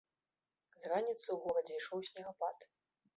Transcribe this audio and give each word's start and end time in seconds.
З 0.83 0.89
раніцы 0.91 1.23
ў 1.31 1.37
горадзе 1.43 1.73
ішоў 1.83 1.99
снегапад. 2.09 2.57